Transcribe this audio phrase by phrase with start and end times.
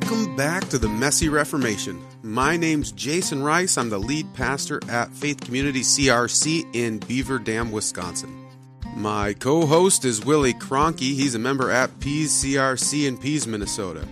[0.00, 2.00] Welcome back to the Messy Reformation.
[2.22, 3.76] My name's Jason Ruis.
[3.76, 8.46] I'm the lead pastor at Faith Community CRC in Beaver Dam, Wisconsin.
[8.94, 11.00] My co host is Willy Krahnke.
[11.00, 14.06] He's a member at Pease CRC in Pease, Minnesota.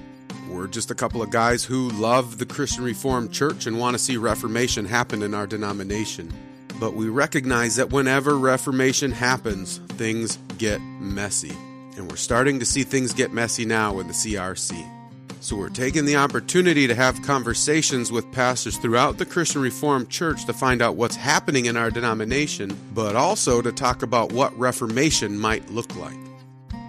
[0.51, 4.03] We're just a couple of guys who love the Christian Reformed Church and want to
[4.03, 6.33] see Reformation happen in our denomination.
[6.81, 11.57] But we recognize that whenever Reformation happens, things get messy.
[11.97, 14.96] And we're starting to see things get messy now in the CRC.
[15.41, 20.45] So we're taking the opportunity to have conversations with pastors throughout the Christian Reformed Church
[20.47, 25.39] to find out what's happening in our denomination, but also to talk about what Reformation
[25.39, 26.17] might look like.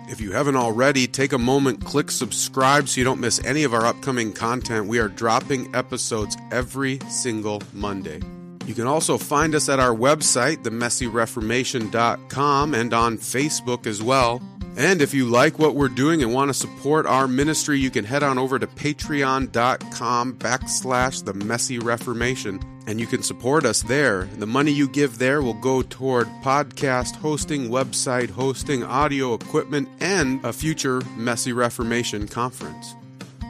[0.10, 3.74] If you haven't already, take a moment, click subscribe so you don't miss any of
[3.74, 4.88] our upcoming content.
[4.88, 8.22] We are dropping episodes every single Monday.
[8.66, 14.42] You can also find us at our website, themessyreformation.com, and on Facebook as well.
[14.78, 18.06] And if you like what we're doing and want to support our ministry, you can
[18.06, 24.26] head on over to patreon.com backslash the messy reformation and you can support us there.
[24.38, 30.46] The money you give there will go toward podcast hosting, website hosting, audio equipment, and
[30.46, 32.96] a future Messy Reformation conference.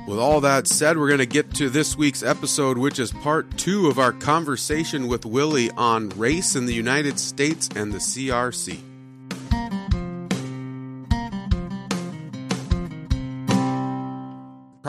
[0.08, 3.58] With all that said, we're going to get to this week's episode, which is part
[3.58, 8.87] two of our conversation with Willie on race in the United States and the CRC.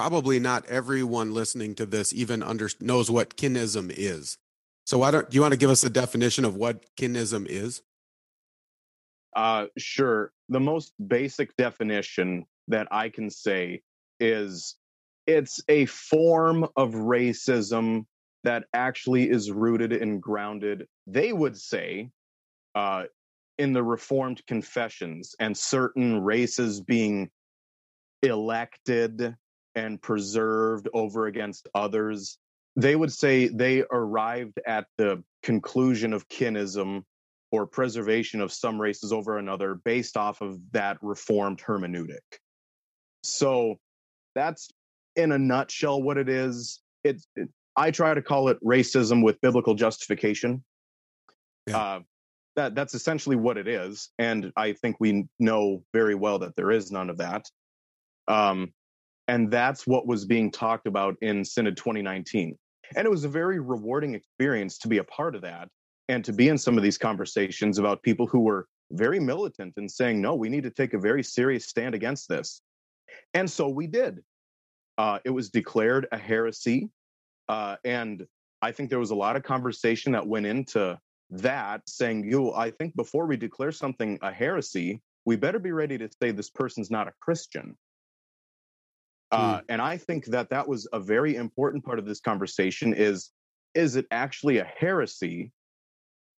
[0.08, 4.38] Probably not everyone listening to this even under, knows what kinism is.
[4.86, 7.82] So why don't do you want to give us a definition of what kinism is?
[9.36, 10.32] Uh, sure.
[10.48, 13.82] The most basic definition that I can say
[14.18, 14.76] is
[15.26, 18.06] it's a form of racism
[18.44, 22.08] that actually is rooted and grounded, they would say,
[22.74, 23.04] uh,
[23.58, 27.28] in the Reformed confessions and certain races being
[28.22, 29.36] elected
[29.78, 32.38] and preserved over against others.
[32.74, 37.04] They would say they arrived at the conclusion of kinism
[37.52, 42.26] or preservation of some races over another based off of that reformed hermeneutic.
[43.22, 43.76] So
[44.34, 44.68] that's
[45.14, 46.80] in a nutshell what it is.
[47.04, 50.64] It's it, I try to call it racism with biblical justification.
[51.68, 51.78] Yeah.
[51.78, 52.00] Uh,
[52.56, 56.72] that that's essentially what it is, and I think we know very well that there
[56.72, 57.44] is none of that.
[58.26, 58.72] Um,
[59.28, 62.56] and that's what was being talked about in Synod 2019.
[62.96, 65.68] And it was a very rewarding experience to be a part of that
[66.08, 69.90] and to be in some of these conversations about people who were very militant and
[69.90, 72.62] saying, no, we need to take a very serious stand against this.
[73.34, 74.20] And so we did.
[74.96, 76.88] Uh, it was declared a heresy.
[77.50, 78.26] Uh, and
[78.62, 80.98] I think there was a lot of conversation that went into
[81.30, 85.98] that saying, you, I think before we declare something a heresy, we better be ready
[85.98, 87.76] to say this person's not a Christian.
[89.32, 89.62] Mm.
[89.68, 93.30] And I think that that was a very important part of this conversation is,
[93.74, 95.52] is it actually a heresy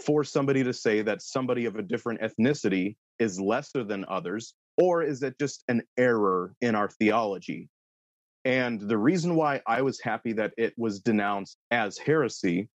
[0.04, 4.54] for somebody to say that somebody of a different ethnicity is lesser than others?
[4.76, 7.68] Or is it just an error in our theology?
[8.44, 12.68] And the reason why I was happy that it was denounced as heresy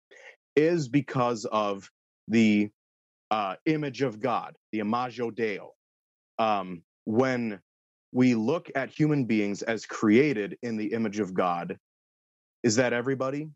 [0.55, 1.89] is because of
[2.29, 2.69] the
[3.31, 5.73] uh, image of God, the imago Deo.
[6.39, 7.61] Um, when
[8.15, 11.77] we look at human beings as created in the image of God.
[12.63, 13.51] Is that everybody?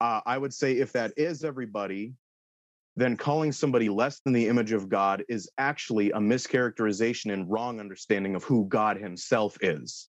[0.00, 2.14] Uh, I would say if that is everybody,
[2.96, 7.78] then calling somebody less than the image of God is actually a mischaracterization and wrong
[7.78, 10.08] understanding of who God himself is,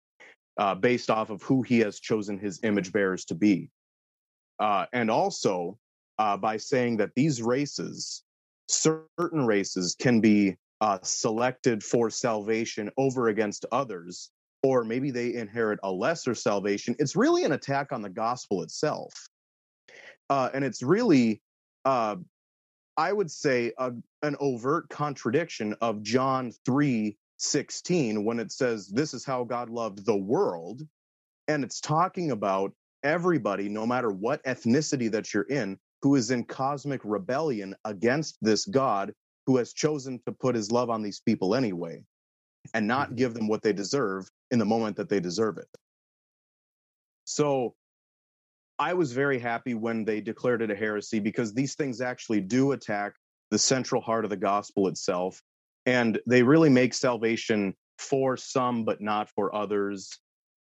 [0.58, 3.70] uh, based off of who he has chosen his image bearers to be.
[4.60, 5.78] Uh, and also
[6.18, 8.24] uh, by saying that these races,
[8.68, 14.32] certain races, can be uh, selected for salvation over against others,
[14.64, 19.14] or maybe they inherit a lesser salvation, it's really an attack on the gospel itself.
[20.30, 21.42] Uh, and it's really,
[21.86, 22.16] uh,
[22.98, 23.94] I would say, a,
[24.24, 30.06] an overt contradiction of John 3 16 when it says, This is how God loved
[30.06, 30.82] the world.
[31.48, 32.72] And it's talking about
[33.04, 38.66] everybody, no matter what ethnicity that you're in, who is in cosmic rebellion against this
[38.66, 39.14] God
[39.46, 42.02] who has chosen to put his love on these people anyway
[42.74, 43.16] and not mm-hmm.
[43.16, 45.68] give them what they deserve in the moment that they deserve it.
[47.26, 47.76] So
[48.78, 52.72] I was very happy when they declared it a heresy because these things actually do
[52.72, 53.14] attack
[53.52, 55.42] the central heart of the gospel itself.
[55.86, 60.18] And they really make salvation for some, but not for others.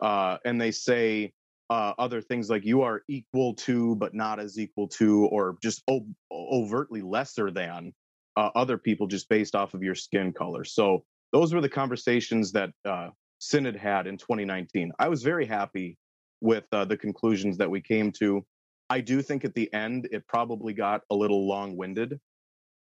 [0.00, 1.32] Uh, and they say
[1.70, 5.82] uh, other things like you are equal to, but not as equal to, or just
[6.30, 7.92] overtly lesser than
[8.36, 10.64] uh, other people just based off of your skin color.
[10.64, 14.92] So those were the conversations that uh, Synod had in 2019.
[14.98, 15.96] I was very happy
[16.40, 18.44] with uh, the conclusions that we came to.
[18.88, 22.20] I do think at the end it probably got a little long winded.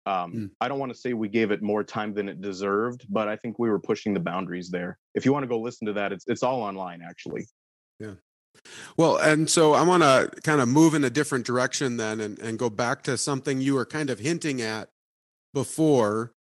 [0.05, 0.49] Um, mm.
[0.61, 3.35] I don't want to say we gave it more time than it deserved, but I
[3.37, 4.99] think we were pushing the boundaries there.
[5.15, 7.47] If you want to go listen to that, it's it's all online actually.
[7.99, 8.13] Yeah.
[8.97, 12.39] Well, and so I want to kind of move in a different direction then and,
[12.39, 14.89] and go back to something you were kind of hinting at
[15.55, 16.33] before.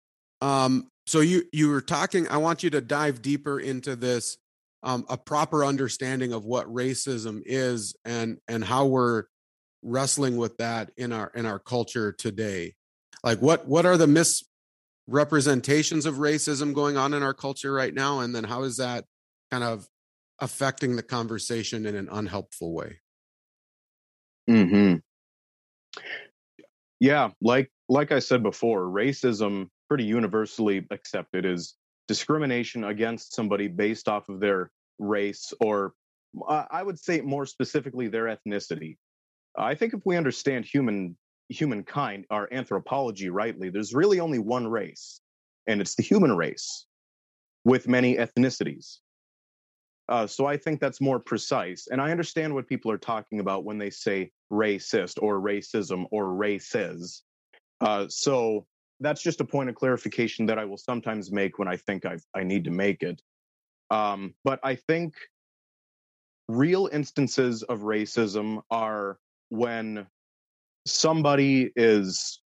[0.42, 4.36] Um, so you you were talking, I want you to dive deeper into this
[4.82, 9.24] um, a proper understanding of what racism is and and how we're
[9.82, 12.74] wrestling with that in our in our culture today.
[13.22, 18.20] Like what what are the misrepresentations of racism going on in our culture right now?
[18.20, 19.04] And then how is that
[19.50, 19.88] kind of
[20.40, 23.00] affecting the conversation in an unhelpful way?
[24.46, 24.96] Hmm
[27.04, 31.74] yeah like like i said before racism pretty universally accepted is
[32.08, 35.92] discrimination against somebody based off of their race or
[36.48, 38.96] uh, I would say more specifically their ethnicity.
[39.56, 41.16] I think if we understand human
[41.48, 45.20] humankind, our anthropology rightly, there's really only one race,
[45.66, 46.86] and it's the human race
[47.64, 48.98] with many ethnicities.
[50.08, 51.88] Uh, so I think that's more precise.
[51.90, 56.34] And I understand what people are talking about when they say racist or racism or
[56.34, 57.22] races.
[57.80, 58.66] Uh, so
[59.00, 62.18] that's just a point of clarification that I will sometimes make when I think I,
[62.34, 63.20] I need to make it.
[63.90, 65.14] Um, but I think
[66.48, 69.18] real instances of racism are
[69.48, 70.06] when
[70.86, 72.40] somebody is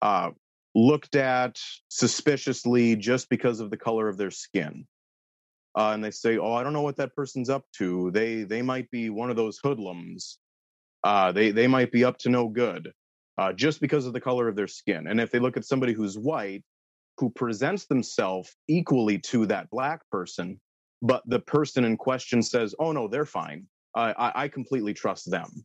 [0.00, 0.30] uh,
[0.74, 4.86] looked at suspiciously just because of the color of their skin.
[5.76, 8.10] Uh, and they say, "Oh, I don't know what that person's up to.
[8.10, 10.38] They they might be one of those hoodlums.
[11.02, 12.92] Uh, they they might be up to no good,
[13.38, 15.92] uh, just because of the color of their skin." And if they look at somebody
[15.92, 16.62] who's white,
[17.18, 20.60] who presents themselves equally to that black person,
[21.00, 23.66] but the person in question says, "Oh no, they're fine.
[23.94, 25.64] I, I completely trust them."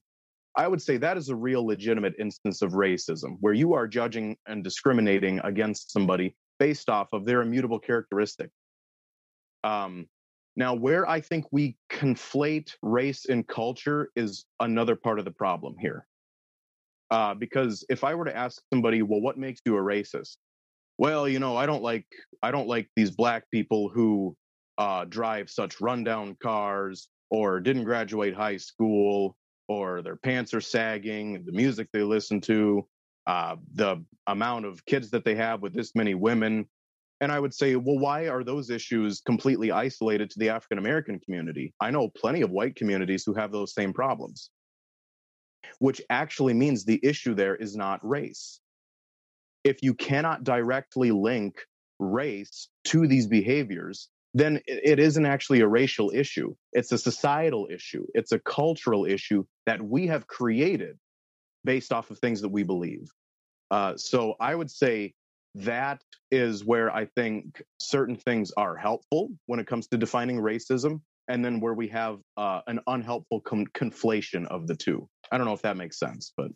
[0.58, 4.38] I would say that is a real legitimate instance of racism, where you are judging
[4.48, 8.50] and discriminating against somebody based off of their immutable characteristic.
[9.64, 10.08] Um,
[10.56, 15.76] now, where I think we conflate race and culture is another part of the problem
[15.80, 16.08] here.
[17.12, 20.38] Uh, because if I were to ask somebody, well, what makes you a racist?
[20.98, 22.08] Well, you know, I don't like
[22.42, 24.36] I don't like these black people who
[24.78, 29.38] uh, drive such rundown cars or didn't graduate high school
[29.68, 32.88] or their pants are sagging, the music they listen to,
[33.28, 36.66] uh, the amount of kids that they have with this many women.
[37.20, 41.20] And I would say, well, why are those issues completely isolated to the African American
[41.20, 41.74] community?
[41.82, 44.52] I know plenty of white communities who have those same problems,
[45.80, 48.60] which actually means the issue there is not race.
[49.64, 51.56] If you cannot directly link
[52.00, 56.54] race to these behaviors, then it isn't actually a racial issue.
[56.74, 58.06] It's a societal issue.
[58.14, 60.98] It's a cultural issue that we have created
[61.64, 63.10] based off of things that we believe.
[63.72, 65.14] Uh, so I would say
[65.58, 66.02] that
[66.32, 71.44] is where I think certain things are helpful when it comes to defining racism, and
[71.44, 75.08] then where we have uh, an unhelpful com- conflation of the two.
[75.32, 76.52] I don't know if that makes sense, but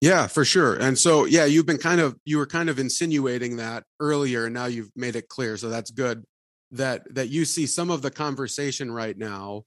[0.00, 0.74] yeah, for sure.
[0.74, 4.54] And so, yeah, you've been kind of you were kind of insinuating that earlier, and
[4.54, 5.56] now you've made it clear.
[5.56, 6.24] So that's good
[6.72, 9.62] that that you see some of the conversation right now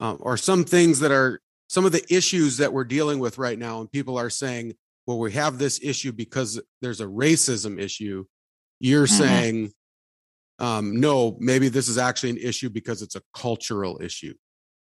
[0.00, 3.58] um, or some things that are some of the issues that we're dealing with right
[3.58, 4.74] now and people are saying
[5.06, 8.24] well we have this issue because there's a racism issue
[8.80, 9.22] you're mm-hmm.
[9.22, 9.72] saying
[10.58, 14.34] um, no maybe this is actually an issue because it's a cultural issue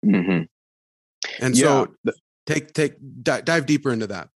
[0.05, 0.43] mm-hmm.
[1.43, 1.87] and so
[2.45, 2.93] take take
[3.23, 4.29] dive deeper into that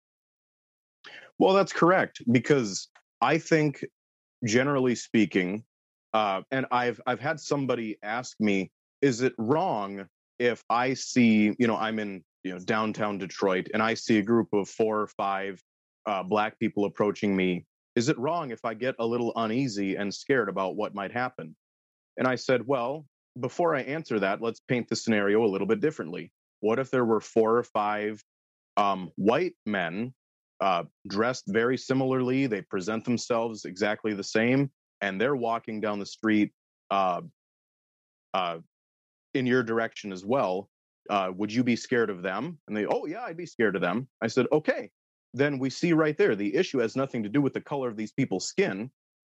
[1.39, 2.89] well that's correct because
[3.21, 3.85] i think
[4.45, 5.65] generally speaking
[6.15, 8.71] uh, and I've I've had somebody ask me,
[9.03, 10.07] is it wrong
[10.39, 14.23] if I see, you know, I'm in you know downtown Detroit and I see a
[14.23, 15.63] group of four or five
[16.07, 17.67] uh, black people approaching me?
[17.97, 21.57] Is it wrong if I get a little uneasy and scared about what might happen?
[22.17, 23.07] And I said, well,
[23.41, 26.33] before I answer that, let's paint the scenario a little bit differently.
[26.61, 28.23] What if there were four or five
[28.77, 30.15] um, white men
[30.61, 32.47] uh, dressed very similarly?
[32.47, 36.53] They present themselves exactly the same and they're walking down the street
[36.91, 37.21] uh,
[38.35, 38.59] uh,
[39.35, 40.69] in your direction as well,
[41.09, 42.59] uh, would you be scared of them?
[42.67, 44.09] And they, oh, yeah, I'd be scared of them.
[44.23, 44.91] I said, okay.
[45.35, 47.97] Then we see right there the issue has nothing to do with the color of
[47.97, 48.91] these people's skin.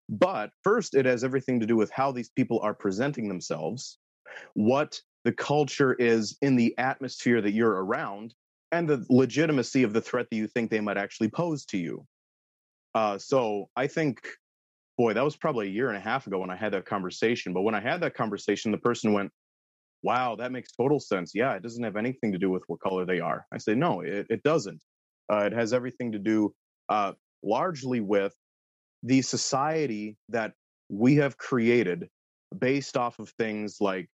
[0.10, 4.00] But first, it has everything to do with how these people are presenting themselves,
[4.54, 8.34] what the culture is in the atmosphere that you're around,
[8.72, 12.06] and the legitimacy of the threat that you think they might actually pose to you.
[12.96, 14.20] Uh, so I think
[14.98, 17.54] boy, that was probably a year and a half ago when I had that conversation.
[17.54, 19.32] But when I had that conversation, the person went,
[20.04, 21.32] wow, that makes total sense.
[21.34, 23.46] Yeah, it doesn't have anything to do with what color they are.
[23.52, 24.82] I say, no, it, it doesn't.
[25.32, 26.54] Uh, it has everything to do
[26.90, 28.36] uh, largely with
[29.02, 30.54] the society that
[30.90, 32.10] we have created
[32.58, 34.10] based off of things like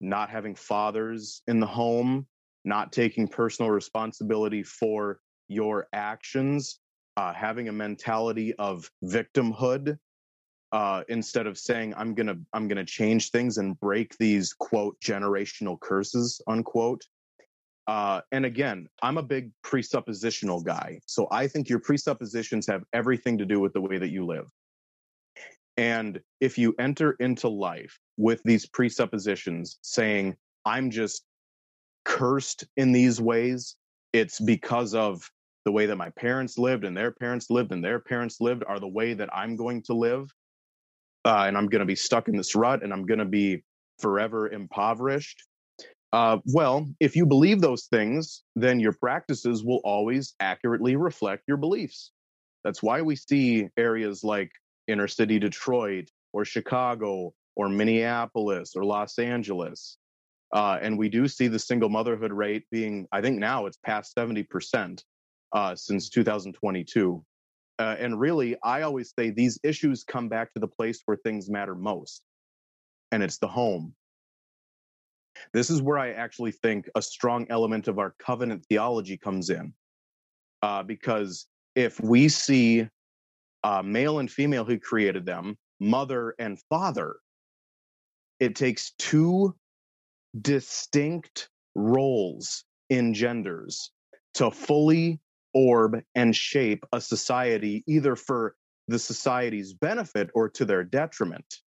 [0.00, 2.26] not having fathers in the home,
[2.64, 6.78] not taking personal responsibility for your actions,
[7.16, 9.96] uh, having a mentality of victimhood
[10.72, 15.78] uh, instead of saying I'm gonna I'm gonna change things and break these quote generational
[15.78, 17.02] curses unquote.
[17.86, 23.38] Uh, and again, I'm a big presuppositional guy, so I think your presuppositions have everything
[23.38, 24.46] to do with the way that you live.
[25.76, 31.24] And if you enter into life with these presuppositions saying, I'm just
[32.04, 33.76] cursed in these ways,
[34.12, 35.28] it's because of
[35.64, 38.80] the way that my parents lived and their parents lived and their parents lived are
[38.80, 40.32] the way that I'm going to live.
[41.24, 43.62] Uh, and I'm going to be stuck in this rut and I'm going to be
[44.00, 45.44] forever impoverished.
[46.12, 51.56] Uh, well, if you believe those things, then your practices will always accurately reflect your
[51.56, 52.10] beliefs.
[52.64, 54.50] That's why we see areas like
[54.88, 59.96] inner city Detroit or Chicago or Minneapolis or Los Angeles.
[60.52, 64.14] Uh, and we do see the single motherhood rate being, I think now it's past
[64.16, 65.02] 70%
[65.52, 67.24] uh, since 2022.
[67.78, 71.50] Uh, and really, I always say these issues come back to the place where things
[71.50, 72.22] matter most,
[73.10, 73.94] and it's the home.
[75.52, 79.72] This is where I actually think a strong element of our covenant theology comes in.
[80.62, 82.86] Uh, because if we see
[83.64, 87.16] uh, male and female who created them, mother and father.
[88.40, 89.54] It takes two
[90.40, 93.90] distinct roles in genders
[94.34, 95.20] to fully
[95.54, 98.54] orb and shape a society, either for
[98.88, 101.60] the society's benefit or to their detriment.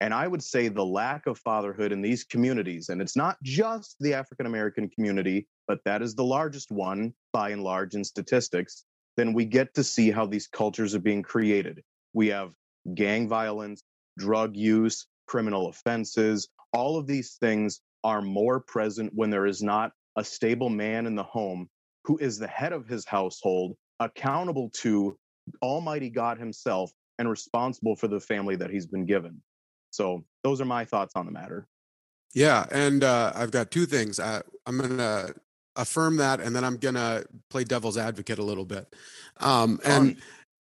[0.00, 3.96] And I would say the lack of fatherhood in these communities, and it's not just
[4.00, 8.84] the African American community, but that is the largest one by and large in statistics,
[9.16, 11.82] then we get to see how these cultures are being created.
[12.12, 12.52] We have
[12.94, 13.82] gang violence,
[14.18, 16.48] drug use, criminal offenses.
[16.72, 21.14] All of these things are more present when there is not a stable man in
[21.14, 21.68] the home
[22.04, 25.16] who is the head of his household, accountable to
[25.62, 29.42] Almighty God Himself, and responsible for the family that He's been given.
[29.90, 31.66] So, those are my thoughts on the matter.
[32.34, 34.18] Yeah, and uh, I've got two things.
[34.18, 35.34] I, I'm going to
[35.76, 38.94] affirm that, and then I'm gonna play devil's advocate a little bit.
[39.40, 40.16] Um, and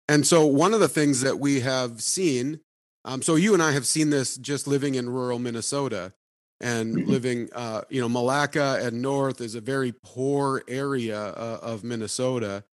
[0.09, 2.61] and so one of the things that we have seen,
[3.05, 6.13] um, so you and I have seen this just living in rural Minnesota
[6.61, 7.11] and mm-hmm.
[7.11, 12.65] living, uh, you know, Milaca and North is a very poor area uh, of Minnesota,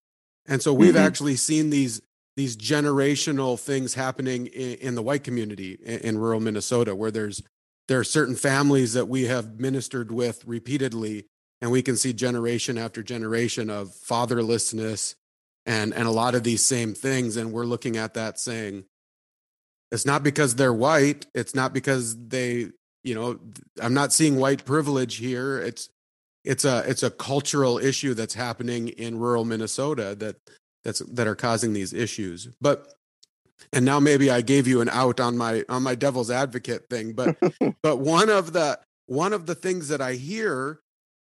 [0.46, 1.04] and so we've mm-hmm.
[1.04, 2.00] actually seen these
[2.36, 7.42] these generational things happening in, in the white community in, in rural Minnesota, where there's
[7.88, 11.26] there are certain families that we have ministered with repeatedly
[11.60, 15.14] and we can see generation after generation of fatherlessness
[15.66, 18.84] and and a lot of these same things and we're looking at that saying
[19.90, 22.68] it's not because they're white it's not because they
[23.04, 23.38] you know
[23.80, 25.88] i'm not seeing white privilege here it's
[26.44, 30.36] it's a it's a cultural issue that's happening in rural minnesota that
[30.84, 32.94] that's that are causing these issues but
[33.72, 37.12] and now maybe i gave you an out on my on my devil's advocate thing
[37.12, 37.36] but
[37.82, 40.80] but one of the one of the things that i hear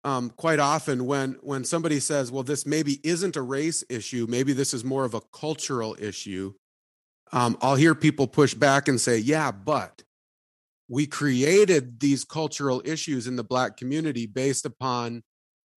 [0.05, 4.27] um, quite often when when somebody says, "Well, this maybe isn't a race issue.
[4.29, 6.53] Maybe this is more of a cultural issue,"
[7.33, 10.03] um, I'll hear people push back and say, "Yeah, but
[10.89, 15.23] we created these cultural issues in the Black community based upon,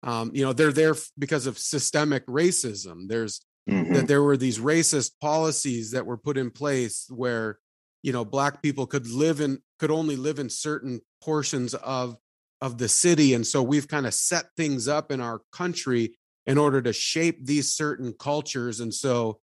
[0.02, 3.08] um, you know, they're there because of systemic racism.
[3.08, 3.92] There's mm-hmm.
[3.94, 7.58] that there were these racist policies that were put in place where."
[8.02, 12.16] you know black people could live in could only live in certain portions of
[12.60, 13.34] of the city.
[13.34, 17.44] And so we've kind of set things up in our country in order to shape
[17.44, 18.80] these certain cultures.
[18.80, 19.40] And so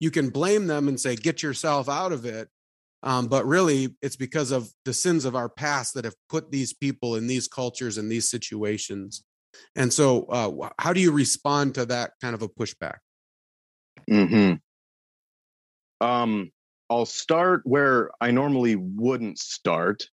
[0.00, 2.48] you can blame them and say, get yourself out of it.
[3.02, 6.72] Um, but really, it's because of the sins of our past that have put these
[6.72, 9.22] people in these cultures and these situations.
[9.74, 12.98] And so, uh, how do you respond to that kind of a pushback?
[14.08, 14.54] Hmm.
[16.00, 16.50] Um.
[16.88, 20.08] I'll start where I normally wouldn't start,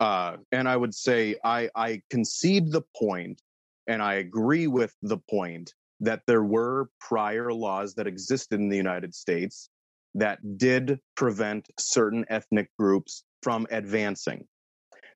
[0.00, 3.40] uh, and I would say I, I concede the point
[3.86, 8.76] and I agree with the point that there were prior laws that existed in the
[8.76, 9.70] United States
[10.14, 14.46] that did prevent certain ethnic groups from advancing.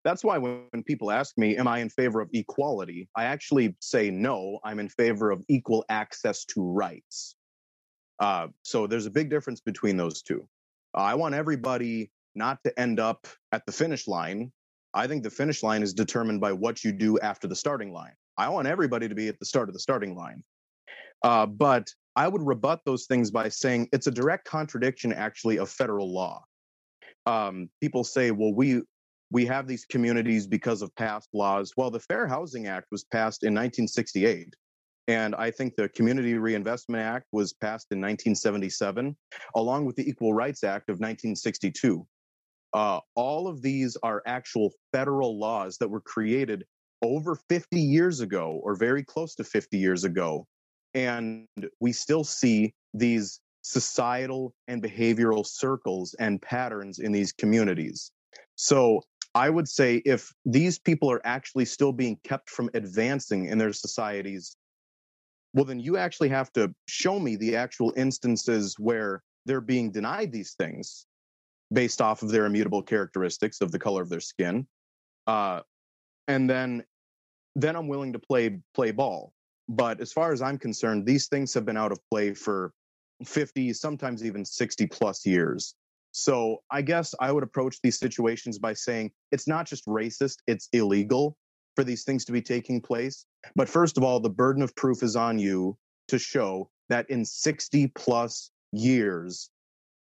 [0.05, 3.09] That's why when, people ask me, Am I in favor of equality?
[3.17, 7.37] I actually say no, I'm in favor of equal access to rights.
[8.21, 10.47] Uh, so there's a big difference between those two.
[10.95, 14.53] I want everybody not to end up at the finish line.
[14.93, 18.13] I think the finish line is determined by what you do after the starting line.
[18.37, 20.45] I want everybody to be at the start of the starting line.
[21.23, 25.69] Uh, but I would rebut those things by saying it's a direct contradiction, actually, of
[25.69, 26.45] federal law.
[27.27, 28.83] Um, people say, well, we
[29.31, 31.73] we have these communities because of past laws.
[31.77, 34.55] Well, the Fair Housing Act was passed in 1968.
[35.09, 39.17] And I think the Community Reinvestment Act was passed in 1977,
[39.55, 42.07] along with the Equal Rights Act of 1962.
[42.73, 46.65] Uh, all of these are actual federal laws that were created
[47.03, 50.47] over 50 years ago, or very close to 50 years ago.
[50.95, 51.47] And
[51.81, 58.13] we still see these societal and behavioral circles and patterns in these communities.
[58.57, 59.03] So
[59.35, 63.73] I would say if these people are actually still being kept from advancing in their
[63.73, 64.57] societies,
[65.55, 70.31] well, then you actually have to show me the actual instances where they're being denied
[70.31, 71.07] these things
[71.73, 74.67] based off of their immutable characteristics of the color of their skin.
[75.27, 75.61] Uh,
[76.29, 76.85] and then,
[77.57, 79.33] then I'm willing to play play ball.
[79.69, 82.73] But as far as I'm concerned, these things have been out of play for
[83.25, 85.75] 50, sometimes even 60 plus years.
[86.13, 90.69] So I guess I would approach these situations by saying it's not just racist, it's
[90.73, 91.37] illegal
[91.75, 93.27] for these things to be taking place.
[93.57, 95.77] But first of all, the burden of proof is on you
[96.09, 99.51] to show that in 60 plus years,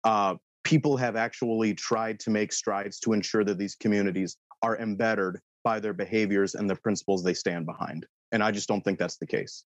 [0.04, 5.36] uh, people have actually tried to make strides to ensure that these communities are embedded
[5.64, 8.06] by their behaviors and the principles they stand behind.
[8.32, 9.64] And I just don't think that's the case.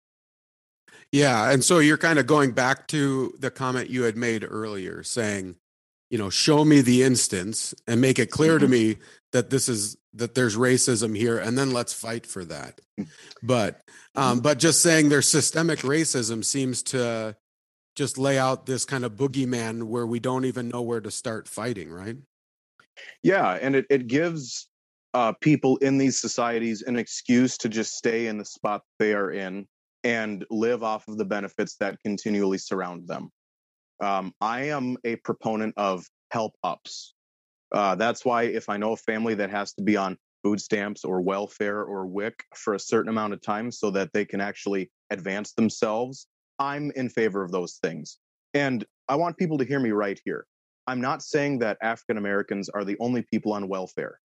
[1.12, 1.52] Yeah.
[1.52, 5.58] And so you're kind of going back to the comment you had made earlier saying,
[6.14, 8.66] you know show me the instance and make it clear mm-hmm.
[8.66, 8.98] to me
[9.32, 13.08] that this is that there's racism here and then let's fight for that mm.
[13.42, 13.82] but
[14.14, 14.44] um mm-hmm.
[14.44, 17.36] but just saying there's systemic racism seems to
[17.96, 21.48] just lay out this kind of boogeyman where we don't even know where to start
[21.48, 22.18] fighting right
[23.24, 24.68] yeah and it, it gives
[25.14, 29.32] uh, people in these societies an excuse to just stay in the spot they are
[29.32, 29.66] in
[30.04, 33.30] and live off of the benefits that continually surround them
[34.02, 37.14] um, I am a proponent of help ups.
[37.74, 41.06] Uh, that's why if I know a family that has to be on food stamps
[41.06, 44.92] or welfare or WIC for a certain amount of time so that they can actually
[45.10, 46.28] advance themselves,
[46.60, 48.18] I'm in favor of those things.
[48.54, 50.46] And I want people to hear me right here.
[50.86, 54.20] I'm not saying that African Americans are the only people on welfare.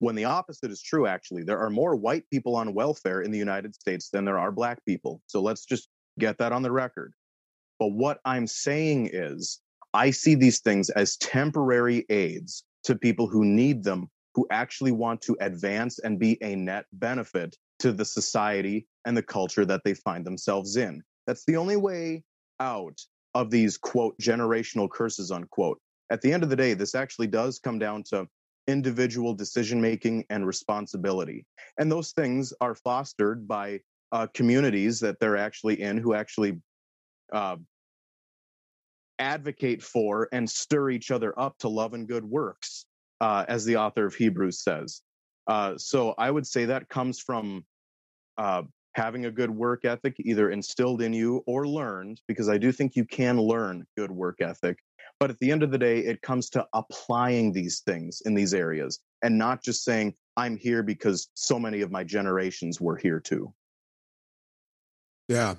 [0.00, 3.38] When the opposite is true, actually, there are more white people on welfare in the
[3.38, 5.20] United States than there are black people.
[5.26, 7.14] So let's just get that on the record.
[7.78, 9.60] But what I'm saying is,
[9.92, 15.22] I see these things as temporary aids to people who need them, who actually want
[15.22, 19.94] to advance and be a net benefit to the society and the culture that they
[19.94, 21.02] find themselves in.
[21.26, 22.24] That's the only way
[22.60, 23.00] out
[23.34, 25.80] of these quote generational curses unquote.
[26.10, 28.28] At the end of the day, this actually does come down to
[28.66, 31.46] individual decision making and responsibility.
[31.78, 33.80] And those things are fostered by
[34.12, 36.60] uh, communities that they're actually in who actually
[37.32, 37.56] uh,
[39.18, 42.86] advocate for and stir each other up to love and good works,
[43.20, 45.02] uh, as the author of Hebrews says.
[45.46, 47.64] Uh, so I would say that comes from
[48.38, 48.62] uh,
[48.94, 52.96] having a good work ethic, either instilled in you or learned, because I do think
[52.96, 54.78] you can learn good work ethic.
[55.20, 58.52] But at the end of the day, it comes to applying these things in these
[58.52, 63.20] areas and not just saying, I'm here because so many of my generations were here
[63.20, 63.52] too.
[65.28, 65.54] Yeah.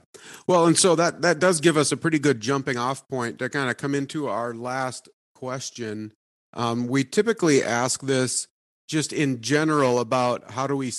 [0.47, 3.49] Well, and so that that does give us a pretty good jumping off point to
[3.49, 6.13] kind of come into our last question.
[6.53, 8.47] Um, we typically ask this
[8.87, 10.93] just in general about how do we,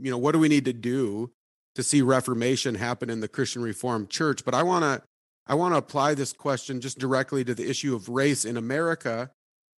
[0.00, 1.32] you know, what do we need to do
[1.74, 4.44] to see reformation happen in the Christian Reformed Church?
[4.44, 5.02] But I want to
[5.50, 9.32] I want to apply this question just directly to the issue of race in America.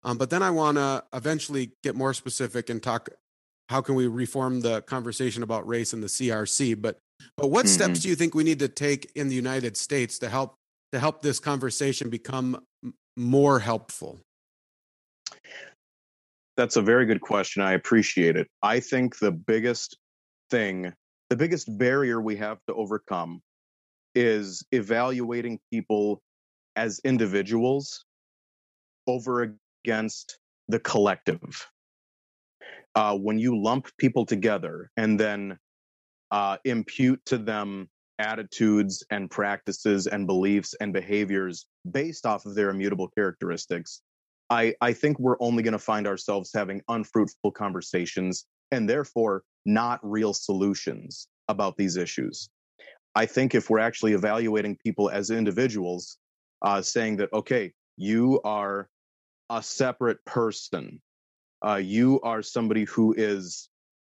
[0.03, 3.09] Um, but then I want to eventually get more specific and talk
[3.69, 6.83] how can we reform the conversation about race in the CRC.
[6.83, 6.99] But
[7.37, 7.75] but what mm-hmm.
[7.75, 10.57] steps do you think we need to take in the United States to help
[10.91, 12.65] to help this conversation become
[13.17, 14.19] more helpful?
[16.57, 17.63] That's a very good question.
[17.63, 18.49] I appreciate it.
[18.61, 19.97] I think the biggest
[20.51, 20.93] thing,
[21.29, 23.41] the biggest barrier we have to overcome
[24.15, 26.23] is evaluating people
[26.77, 28.05] as individuals
[29.07, 31.67] over against the collective.
[32.95, 35.59] Uh, when you lump people together and then
[36.31, 42.71] uh, impute to them attitudes and practices and beliefs and behaviors based off of their
[42.71, 44.03] immutable characteristics,
[44.51, 50.01] I, I think we're only going to find ourselves having unfruitful conversations and therefore not
[50.03, 52.49] real solutions about these issues.
[53.15, 56.19] I think if we're actually evaluating people as individuals,
[56.63, 58.89] uh, saying that, okay, you are
[59.49, 61.01] a separate person.
[61.67, 63.69] Uh, you are somebody who is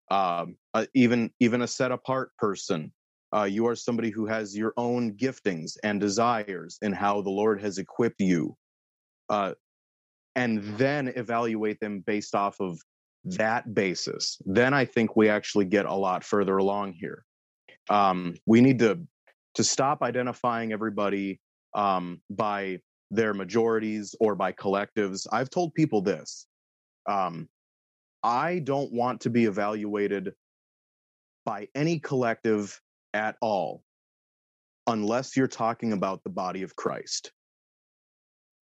[0.09, 0.45] uh,
[0.93, 2.91] even even a set apart person.
[3.33, 7.61] Uh, you are somebody who has your own giftings and desires and how the Lord
[7.61, 8.55] has equipped you.
[9.29, 9.53] Uh,
[10.35, 12.79] and then evaluate them based off of
[13.23, 14.41] that basis.
[14.45, 17.25] Then I think we actually get a lot further along here.
[17.91, 18.99] Um, we need to
[19.55, 21.41] to stop identifying everybody
[21.75, 22.79] um, by
[23.11, 25.27] their majorities or by collectives.
[25.29, 26.47] I've told people this.
[27.09, 27.49] Um,
[28.23, 30.33] I don't want to be evaluated
[31.43, 32.79] by any collective
[33.13, 33.83] at all
[34.87, 37.31] unless you're talking about the body of Christ.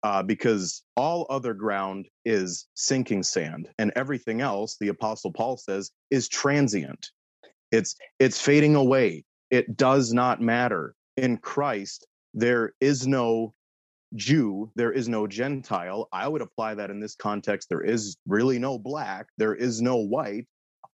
[0.02, 5.90] Uh, because all other ground is sinking sand, and everything else, the Apostle Paul says,
[6.10, 7.10] is transient.
[7.72, 9.24] It's it's fading away.
[9.50, 10.94] It does not matter.
[11.16, 13.54] In Christ, there is no
[14.14, 16.08] Jew, there is no Gentile.
[16.12, 17.68] I would apply that in this context.
[17.68, 20.46] There is really no black, there is no white.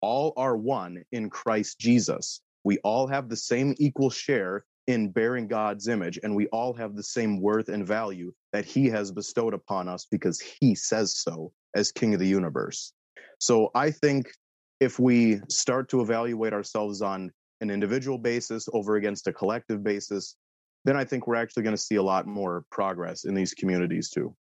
[0.02, 2.42] All are one in Christ Jesus.
[2.64, 6.96] We all have the same equal share in bearing God's image, and we all have
[6.96, 11.52] the same worth and value that He has bestowed upon us because He says so
[11.76, 12.94] as King of the universe.
[13.40, 14.32] So I think
[14.80, 20.36] if we start to evaluate ourselves on an individual basis over against a collective basis,
[20.86, 24.10] then I think we're actually going to see a lot more progress in these communities
[24.10, 24.36] too.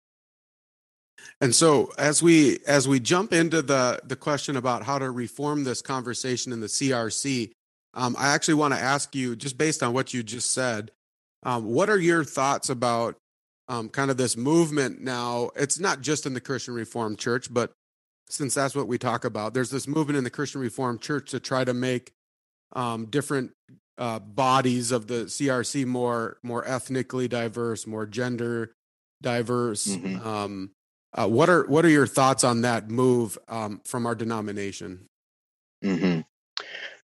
[1.41, 5.65] And so as we as we jump into the the question about how to reform
[5.65, 7.53] this conversation in the CRC,
[7.95, 10.91] um, I actually want to ask you, just based on what you just said,
[11.43, 13.17] um, what are your thoughts about
[13.69, 15.51] um, kind of this movement now?
[15.57, 17.73] It's not just in the Christian Reformed Church, but
[18.29, 21.41] since that's what we talk about, there's this movement in the Christian Reformed Church to
[21.41, 22.13] try to make
[22.73, 23.53] um, different
[23.99, 28.73] uh, bodies of the CRC more more ethnically diverse, more gender
[29.23, 29.87] diverse.
[29.87, 30.27] Mm-hmm.
[30.27, 30.71] Um,
[31.15, 35.07] uh, what are what are your thoughts on that move um, from our denomination?
[35.85, 36.21] Mm-hmm.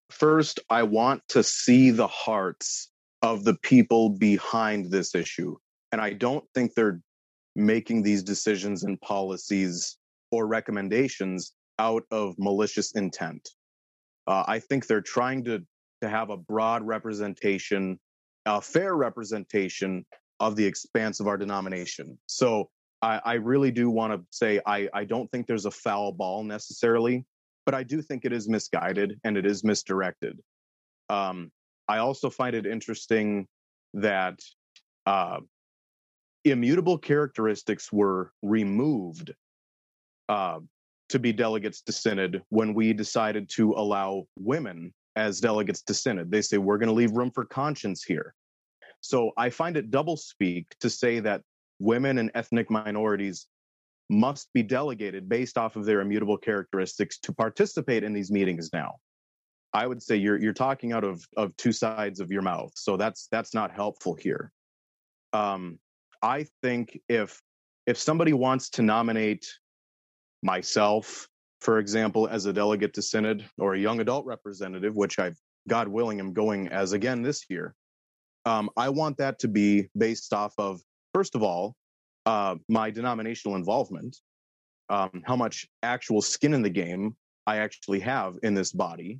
[0.09, 2.89] First, I want to see the hearts
[3.21, 5.55] of the people behind this issue,
[5.91, 6.99] and I don't think they're
[7.55, 9.97] making these decisions and policies
[10.31, 13.47] or recommendations out of malicious intent.
[14.27, 15.63] Uh, I think they're trying to
[16.01, 17.99] to have a broad representation,
[18.45, 20.05] a fair representation
[20.39, 22.17] of the expanse of our denomination.
[22.25, 22.69] So
[23.01, 26.43] I, I really do want to say I, I don't think there's a foul ball
[26.43, 27.25] necessarily,
[27.65, 30.39] but I do think it is misguided and it is misdirected.
[31.09, 31.51] Um,
[31.87, 33.47] I also find it interesting
[33.93, 34.39] that
[35.05, 35.39] uh,
[36.45, 39.31] immutable characteristics were removed
[40.31, 40.59] uh,
[41.09, 46.31] to be delegates to synod when we decided to allow women as delegates to synod.
[46.31, 48.33] They say, we're going to leave room for conscience here.
[49.01, 51.41] So I find it double speak to say that
[51.79, 53.47] women and ethnic minorities
[54.09, 58.95] must be delegated based off of their immutable characteristics to participate in these meetings now.
[59.73, 62.71] I would say you're you're talking out of of two sides of your mouth.
[62.75, 64.51] So that's that's not helpful here.
[65.33, 65.79] Um,
[66.21, 67.41] I think if
[67.87, 69.47] if somebody wants to nominate
[70.43, 71.27] myself
[71.61, 75.37] for example, as a delegate to Synod or a young adult representative, which I've,
[75.69, 77.75] God willing, am going as again this year,
[78.45, 80.81] um, I want that to be based off of,
[81.13, 81.75] first of all,
[82.25, 84.17] uh, my denominational involvement,
[84.89, 89.19] um, how much actual skin in the game I actually have in this body.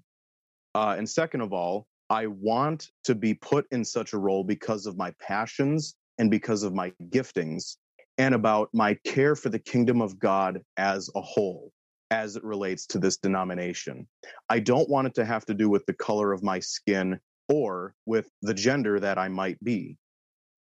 [0.74, 4.88] Uh, and second of all, I want to be put in such a role because
[4.88, 7.78] of my passions and because of my giftings
[8.22, 11.72] and about my care for the kingdom of God as a whole
[12.12, 14.08] as it relates to this denomination.
[14.48, 17.96] I don't want it to have to do with the color of my skin or
[18.06, 19.98] with the gender that I might be.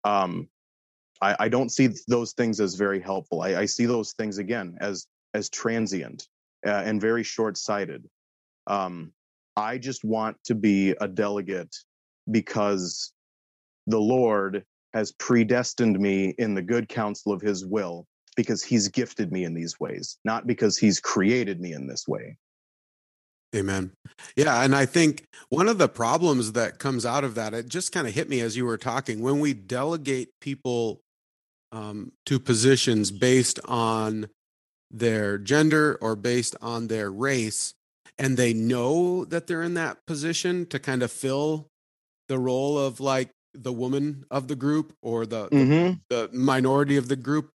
[0.04, 0.48] Um,
[1.20, 3.42] I, I, don't see those things as very helpful.
[3.42, 6.28] I, I see those things again as as transient
[6.64, 8.08] uh, and very short sighted.
[8.68, 9.12] Um,
[9.56, 11.74] I just want to be a delegate
[12.30, 13.12] because
[13.88, 19.32] the Lord has predestined me in the good counsel of His will because he's gifted
[19.32, 22.36] me in these ways, not because he's created me in this way.
[23.54, 23.92] Amen.
[24.36, 24.62] Yeah.
[24.62, 28.06] And I think one of the problems that comes out of that, it just kind
[28.06, 29.20] of hit me as you were talking.
[29.20, 31.00] When we delegate people
[31.72, 34.28] um, to positions based on
[34.90, 37.74] their gender or based on their race,
[38.18, 41.68] and they know that they're in that position to kind of fill
[42.28, 45.98] the role of like the woman of the group or the, mm-hmm.
[46.08, 47.50] the, the minority of the group,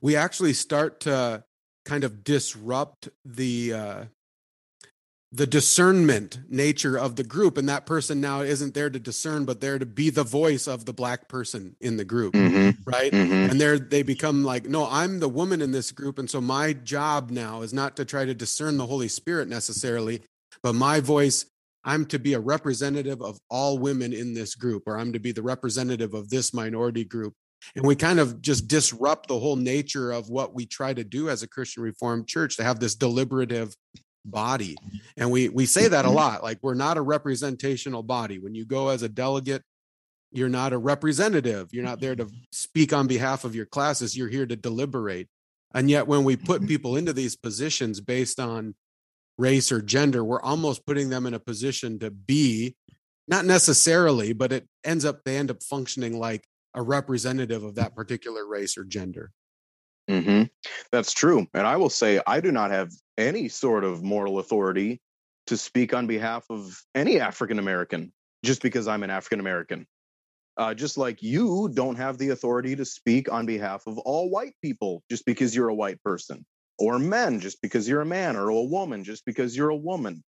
[0.00, 1.44] we actually start to
[1.84, 4.04] kind of disrupt the uh,
[5.32, 9.60] the discernment nature of the group and that person now isn't there to discern but
[9.60, 12.70] there to be the voice of the black person in the group mm-hmm.
[12.84, 13.50] right mm-hmm.
[13.50, 16.72] and there they become like no i'm the woman in this group and so my
[16.72, 20.20] job now is not to try to discern the holy spirit necessarily
[20.62, 21.46] but my voice
[21.84, 25.32] i'm to be a representative of all women in this group or i'm to be
[25.32, 27.34] the representative of this minority group.
[27.76, 31.28] And we kind of just disrupt the whole nature of what we try to do
[31.28, 33.74] as a christian reformed church to have this deliberative
[34.24, 34.76] body.
[35.18, 36.16] And we we say that a mm-hmm.
[36.16, 38.38] lot like we're not a representational body.
[38.38, 39.62] When you go as a delegate
[40.32, 41.68] you're not a representative.
[41.72, 44.16] You're not there to speak on behalf of your classis.
[44.16, 45.28] You're here to deliberate.
[45.74, 46.68] And yet when we put mm-hmm.
[46.68, 48.74] people into these positions based on
[49.40, 52.76] race or gender we're almost putting them in a position to be
[53.26, 57.96] not necessarily but it ends up they end up functioning like a representative of that
[57.96, 59.32] particular race or gender
[60.10, 60.44] Mm-hmm.
[60.90, 61.46] That's true.
[61.54, 65.00] And I will say, I do not have any sort of moral authority
[65.46, 68.12] to speak on behalf of any African American
[68.44, 69.86] just because I'm an African American.
[70.56, 74.54] Uh, just like you don't have the authority to speak on behalf of all white
[74.62, 76.44] people just because you're a white person,
[76.80, 80.24] or men just because you're a man, or a woman just because you're a woman.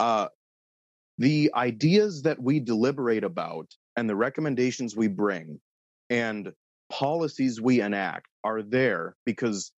[0.00, 0.28] Uh,
[1.18, 5.60] the ideas that we deliberate about and the recommendations we bring
[6.10, 6.52] and
[6.90, 9.70] policies we enact are there because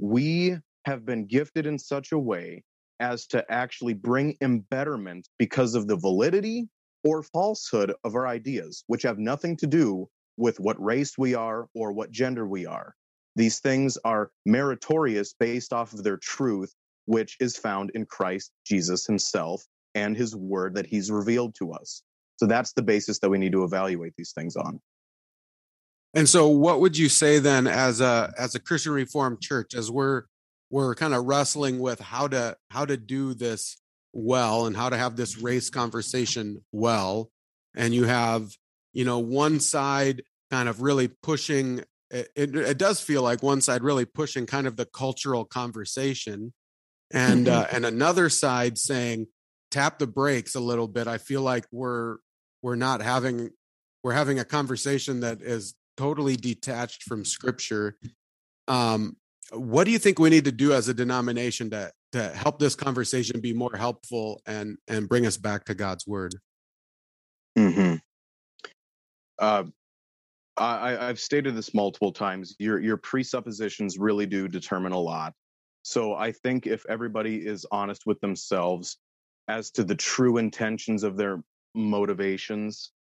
[0.00, 2.62] we have been gifted in such a way
[2.98, 6.68] as to actually bring embetterment because of the validity
[7.04, 11.68] or falsehood of our ideas, which have nothing to do with what race we are
[11.74, 12.94] or what gender we are.
[13.36, 16.72] These things are meritorious based off of their truth,
[17.06, 22.02] which is found in Christ Jesus himself and his word that he's revealed to us.
[22.36, 24.80] So that's the basis that we need to evaluate these things on.
[26.14, 29.90] And so what would you say then as a as a Christian Reformed church as
[29.90, 30.24] we're
[30.70, 33.76] we're kind of wrestling with how to how to do this
[34.12, 37.30] well and how to have this race conversation well
[37.74, 38.56] and you have
[38.92, 41.82] you know one side kind of really pushing
[42.14, 46.52] it, it, it does feel like one side really pushing kind of the cultural conversation
[47.12, 47.60] and mm-hmm.
[47.60, 49.26] uh, and another side saying
[49.70, 51.06] tap the brakes a little bit.
[51.06, 52.18] I feel like we're
[52.62, 53.50] we're not having
[54.02, 57.96] we're having a conversation that is totally detached from scripture.
[58.68, 59.16] Um,
[59.52, 62.74] what do you think we need to do as a denomination to to help this
[62.74, 66.36] conversation be more helpful and and bring us back to god's word?
[67.58, 67.94] Mm hmm
[69.38, 69.64] uh,
[70.56, 72.54] I, I've stated this multiple times.
[72.58, 75.34] Your your presuppositions really do determine a lot.
[75.82, 78.98] So I think if everybody is honest with themselves
[79.48, 81.42] as to the true intentions of their
[81.74, 82.92] motivations,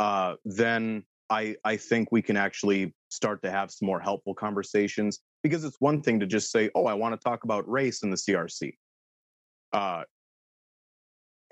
[0.00, 5.20] uh, then I I think we can actually start to have some more helpful conversations
[5.42, 8.10] because it's one thing to just say, "Oh, I want to talk about race in
[8.10, 8.76] the CRC."
[9.72, 10.02] Uh,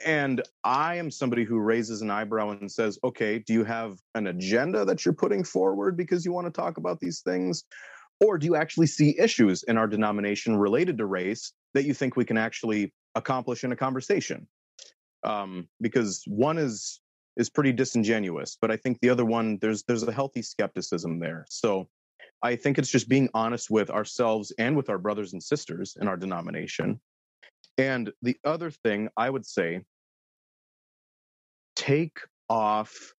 [0.04, 4.26] and I am somebody who raises an eyebrow and says, "Okay, do you have an
[4.26, 7.64] agenda that you're putting forward because you want to talk about these things?"
[8.20, 12.16] Or do you actually see issues in our denomination related to race that you think
[12.16, 14.48] we can actually accomplish in a conversation?
[15.22, 17.00] Um, because one is
[17.36, 18.56] is pretty disingenuous.
[18.60, 21.46] But I think the other one, there's there's a healthy skepticism there.
[21.48, 21.88] So
[22.42, 26.08] I think it's just being honest with ourselves and with our brothers and sisters in
[26.08, 27.00] our denomination.
[27.78, 29.82] And the other thing I would say,
[31.74, 33.12] take off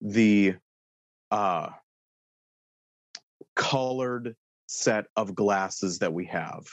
[0.00, 0.56] the
[1.30, 1.70] uh,
[3.56, 6.64] colored set of glasses that we have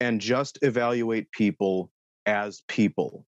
[0.00, 1.90] and just evaluate people
[2.26, 3.26] as people.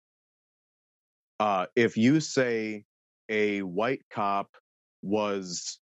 [1.39, 2.85] Uh, if you say
[3.29, 4.51] a white cop
[5.03, 5.79] was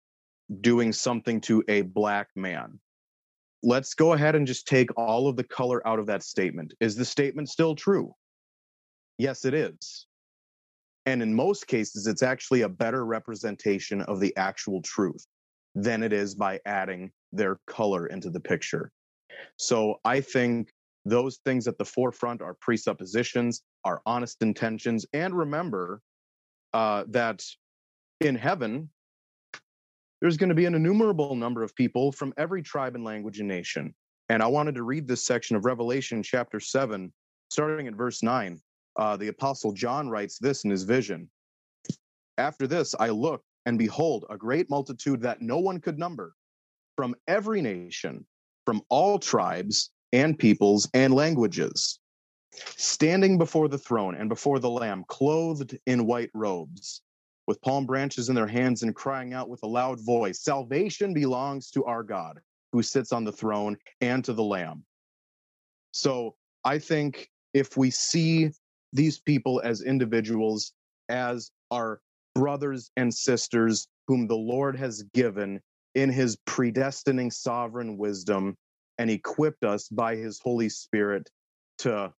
[0.60, 2.78] doing something to a black man,
[3.62, 6.74] let's go ahead and just take all of the color out of that statement.
[6.80, 8.12] Is the statement still true?
[9.18, 10.06] Yes, it is.
[11.06, 15.24] And in most cases, it's actually a better representation of the actual truth
[15.74, 18.90] than it is by adding their color into the picture.
[19.56, 20.70] So I think
[21.04, 26.00] those things at the forefront are presuppositions, are honest intentions, and remember
[26.72, 27.42] uh, that
[28.20, 28.90] in heaven,
[30.20, 33.48] there's going to be an innumerable number of people from every tribe and language and
[33.48, 33.94] nation.
[34.28, 37.12] And I wanted to read this section of Revelation chapter 7,
[37.50, 38.60] starting at verse 9.
[38.96, 41.30] Uh, the Apostle John writes this in his vision
[42.38, 46.34] After this, I looked, and behold, a great multitude that no one could number
[46.96, 48.26] from every nation,
[48.64, 52.00] from all tribes and peoples and languages,
[52.76, 57.02] standing before the throne and before the Lamb, clothed in white robes,
[57.46, 61.70] with palm branches in their hands and crying out with a loud voice Salvation belongs
[61.70, 62.40] to our God
[62.72, 64.84] who sits on the throne and to the Lamb.
[65.92, 68.50] So I think if we see
[68.92, 70.72] these people as individuals,
[71.08, 72.00] as our
[72.34, 75.60] brothers and sisters whom the Lord has given
[75.94, 78.56] in his predestining sovereign wisdom
[78.98, 81.30] and equipped us by his Holy Spirit
[81.78, 82.12] to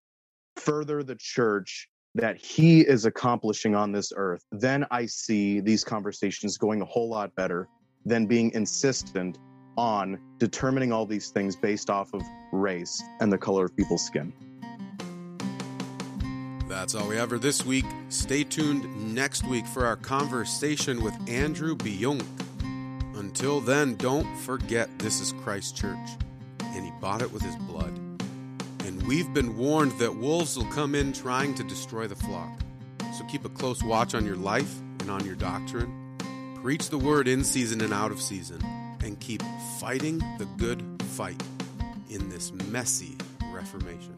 [0.56, 6.57] further the church that he is accomplishing on this earth, then I see these conversations
[6.57, 7.68] going a whole lot better
[8.07, 9.38] than being insistent
[9.76, 14.33] on determining all these things based off of race and the color of people's skin.
[16.66, 17.85] That's all we have for this week.
[18.09, 22.24] Stay tuned next week for our conversation with Andrew Byung.
[23.14, 26.09] Until then, don't forget this is Christ Church,
[26.61, 28.05] and he bought it with his blood.
[29.06, 32.58] We've been warned that wolves will come in trying to destroy the flock.
[33.16, 36.16] So keep a close watch on your life and on your doctrine.
[36.60, 38.60] Preach the word in season and out of season,
[39.04, 39.42] and keep
[39.78, 41.40] fighting the good fight
[42.10, 43.16] in this messy
[43.52, 44.16] Reformation.